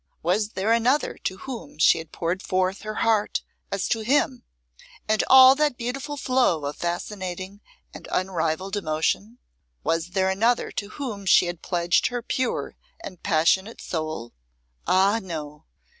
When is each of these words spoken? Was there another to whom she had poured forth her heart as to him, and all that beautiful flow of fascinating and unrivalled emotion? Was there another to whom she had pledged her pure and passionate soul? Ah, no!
Was 0.23 0.53
there 0.53 0.73
another 0.73 1.15
to 1.25 1.37
whom 1.37 1.77
she 1.77 1.99
had 1.99 2.11
poured 2.11 2.41
forth 2.41 2.81
her 2.81 2.95
heart 3.05 3.43
as 3.71 3.87
to 3.89 3.99
him, 3.99 4.41
and 5.07 5.23
all 5.29 5.53
that 5.53 5.77
beautiful 5.77 6.17
flow 6.17 6.65
of 6.65 6.75
fascinating 6.77 7.61
and 7.93 8.07
unrivalled 8.11 8.75
emotion? 8.75 9.37
Was 9.83 10.07
there 10.17 10.29
another 10.31 10.71
to 10.71 10.89
whom 10.89 11.27
she 11.27 11.45
had 11.45 11.61
pledged 11.61 12.07
her 12.07 12.23
pure 12.23 12.75
and 13.03 13.21
passionate 13.21 13.79
soul? 13.79 14.33
Ah, 14.87 15.19
no! 15.21 15.65